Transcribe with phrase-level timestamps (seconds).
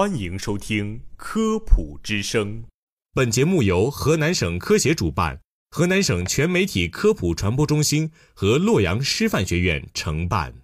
[0.00, 2.62] 欢迎收听《科普之声》。
[3.12, 5.38] 本节目由河南省科协主办，
[5.70, 10.54] 河南省全媒体科普传播中心和洛阳师范学院承办。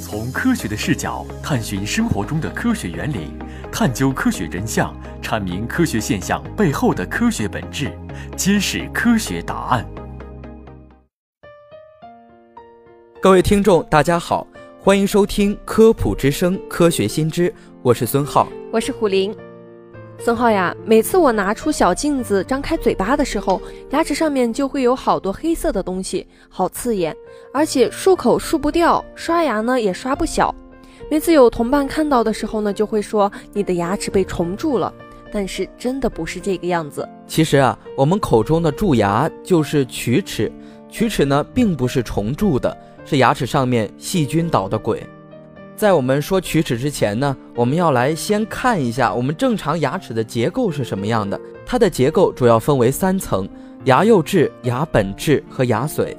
[0.00, 3.32] 从科学的视角探寻生活中的科学原理，
[3.72, 7.92] 探究科学真相，阐明科学现象背后的科学本质，
[8.36, 9.84] 揭示科学答案。
[13.20, 14.46] 各位听众，大家好，
[14.78, 17.50] 欢迎收听《科普之声·科学新知》，
[17.84, 19.30] 我是孙浩，我是虎林。
[20.18, 23.60] 孙浩呀，每次我拿出小镜子张开嘴巴的时候，
[23.90, 27.14] 牙齿上面就会有好多黑色的东西，好刺眼，
[27.52, 30.54] 而且漱口漱不掉，刷牙呢也刷不小。
[31.10, 34.90] 每次有同伴看到的时候呢，就会说你的牙齿被虫蛀了，
[35.30, 37.06] 但是真的不是这个样子。
[37.26, 40.50] 其实啊，我们口中的蛀牙就是龋齿，
[40.90, 42.74] 龋齿呢并不是虫蛀的，
[43.04, 45.06] 是牙齿上面细菌捣的鬼。
[45.76, 51.38] 在我们说龋齿之前呢，我们要来先看一下我们正常牙齿的结构是什么样的。
[51.66, 53.48] 它的结构主要分为三层：
[53.84, 56.16] 牙釉质、牙本质和牙髓。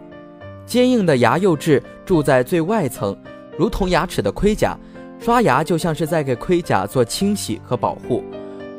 [0.66, 3.16] 坚硬的牙釉质住在最外层，
[3.58, 4.78] 如同牙齿的盔甲。
[5.18, 8.22] 刷牙就像是在给盔甲做清洗和保护。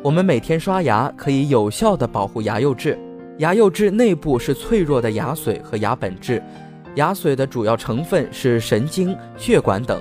[0.03, 2.99] 我们每天刷牙可以有效地保护牙釉质。
[3.39, 6.41] 牙釉质内部是脆弱的牙髓和牙本质。
[6.97, 10.01] 牙髓的主要成分是神经、血管等。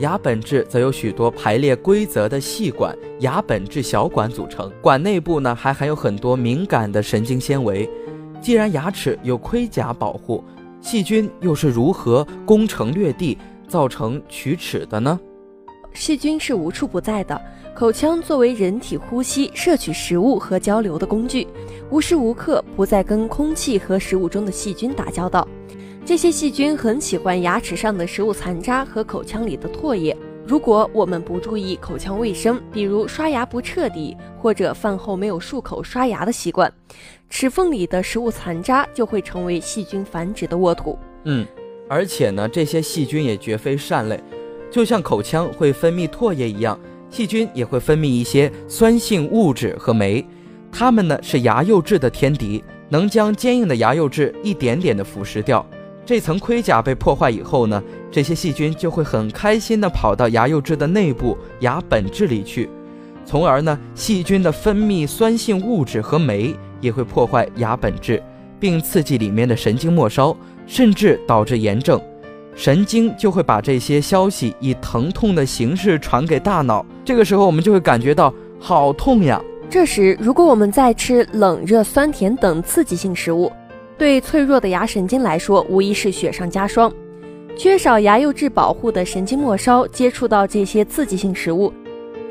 [0.00, 7.88] 牙本质则由许多排列规则的细管、牙本质小管组成，管内部呢还含有很多敏感的神经纤维。
[8.40, 10.42] 既然牙齿有盔甲保护，
[10.80, 13.36] 细菌又是如何攻城略地，
[13.68, 15.20] 造成龋齿的呢？
[15.92, 17.38] 细菌是无处不在的，
[17.74, 21.46] 口腔作为人体呼吸、摄取食物和交流的工具，
[21.90, 25.46] 无时无刻不在跟空气和食物中的细菌打交道。
[26.04, 30.16] 这些细菌很喜欢牙齿上的食物残渣和口腔里的唾液。
[30.46, 36.72] 如果我们不注意口腔卫生，比如刷牙不彻底，或者饭后没有漱口刷牙的习惯，
[37.28, 40.98] 齿缝里的食物残渣就会成为细菌繁殖的沃土。
[41.24, 41.46] 嗯，
[41.88, 44.20] 而且呢，这些细菌也绝非善类，
[44.70, 46.76] 就像口腔会分泌唾液一样，
[47.10, 50.26] 细菌也会分泌一些酸性物质和酶，
[50.72, 55.64] 它们呢是牙釉质的天敌，能将坚硬的牙釉质一点点的腐蚀掉。
[56.10, 62.68] 这层盔甲被破坏以后呢，这些细菌就会很开心地跑到牙釉质的内部牙本质里去，
[63.24, 68.20] 从而呢，细菌的分泌酸性物质和酶也会破坏牙本质，
[68.58, 72.00] 并刺激里面的神经末梢，甚至导致炎症。
[72.56, 79.40] 神经就会把这些消息以疼痛的形式传给大脑，这个时候我们就会感觉到好痛呀。
[79.70, 83.52] 这时，如果我们再吃冷热酸甜等刺激性食物，
[84.00, 86.90] 对脆弱的牙神经来说，无疑是雪上加霜。
[87.54, 91.70] 缺少牙釉质保护的神经末梢，接触到这些刺激性食物，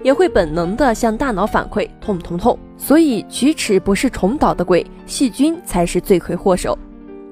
[0.02, 2.57] 也会本能地向大脑反馈痛痛痛。
[2.75, 6.75] 所以，龋齿不是重蹈的鬼，细菌才是罪魁祸首。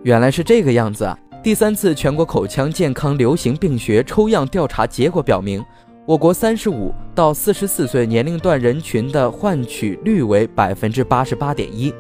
[0.04, 1.18] 原来是这个样子啊！
[1.44, 5.66] 第三次全国口腔健康流行病学抽样调查结果表明，
[6.06, 11.92] 我国三十五到四十四岁年龄段人群的患龋率为百分之八十八点一。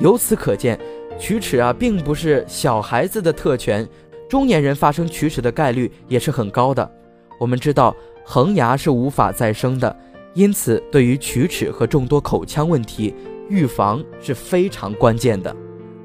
[0.00, 0.80] 由此可见。
[1.18, 3.88] 龋齿啊，并不是小孩子的特权，
[4.28, 6.90] 中年人发生龋齿的概率也是很高的。
[7.38, 9.96] 我们知道，恒牙是无法再生的，
[10.34, 13.14] 因此对于龋齿和众多口腔问题，
[13.48, 15.54] 预防是非常关键的。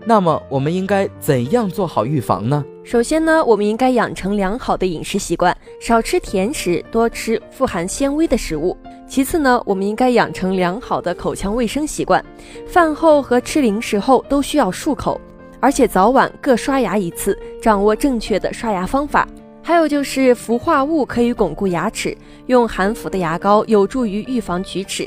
[0.09, 2.63] 那么，我们应该怎样做好预防呢？
[2.81, 8.78] 首先呢，我们应该养成良好的饮食习惯，少吃甜食，多吃富含纤维的食物。
[9.06, 12.23] 其次呢，我们应该养成良好的口腔卫生习惯，
[12.66, 15.19] 饭后和吃零食后都需要漱口，
[15.59, 19.28] 而且早晚各刷牙一次，掌握正确的刷牙方法。
[19.62, 25.06] 还有就是氟化物可以巩固牙齿，用含氟的牙膏有助于预防龋齿。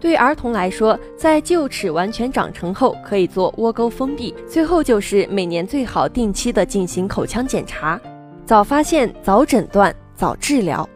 [0.00, 4.34] 对儿童来说，在臼齿完全长成后，可以做窝沟封闭。
[4.48, 8.00] 最后就是每年最好定期的进行口腔检查，
[8.44, 10.88] 早发现、早诊断、早治疗。